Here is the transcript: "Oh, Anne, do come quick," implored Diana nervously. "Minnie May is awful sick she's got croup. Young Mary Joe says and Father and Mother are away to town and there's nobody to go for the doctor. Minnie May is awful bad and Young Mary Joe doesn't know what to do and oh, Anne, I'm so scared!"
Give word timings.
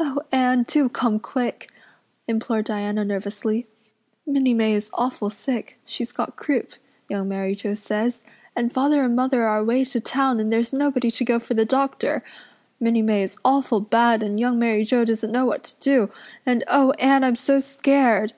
"Oh, 0.00 0.22
Anne, 0.32 0.64
do 0.66 0.88
come 0.88 1.20
quick," 1.20 1.70
implored 2.26 2.64
Diana 2.64 3.04
nervously. 3.04 3.68
"Minnie 4.26 4.54
May 4.54 4.72
is 4.74 4.90
awful 4.92 5.30
sick 5.30 5.78
she's 5.84 6.10
got 6.10 6.34
croup. 6.34 6.72
Young 7.08 7.28
Mary 7.28 7.54
Joe 7.54 7.74
says 7.74 8.22
and 8.56 8.72
Father 8.72 9.04
and 9.04 9.14
Mother 9.14 9.44
are 9.44 9.58
away 9.58 9.84
to 9.84 10.00
town 10.00 10.40
and 10.40 10.52
there's 10.52 10.72
nobody 10.72 11.12
to 11.12 11.24
go 11.24 11.38
for 11.38 11.54
the 11.54 11.64
doctor. 11.64 12.24
Minnie 12.80 13.02
May 13.02 13.22
is 13.22 13.36
awful 13.44 13.78
bad 13.78 14.20
and 14.20 14.40
Young 14.40 14.58
Mary 14.58 14.82
Joe 14.82 15.04
doesn't 15.04 15.30
know 15.30 15.46
what 15.46 15.62
to 15.62 15.76
do 15.80 16.10
and 16.44 16.64
oh, 16.66 16.90
Anne, 16.98 17.22
I'm 17.22 17.36
so 17.36 17.60
scared!" 17.60 18.32